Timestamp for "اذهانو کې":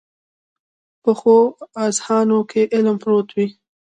1.85-2.61